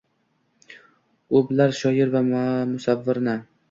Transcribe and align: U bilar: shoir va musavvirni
U 1.35 1.43
bilar: 1.53 1.79
shoir 1.83 2.17
va 2.19 2.27
musavvirni 2.75 3.43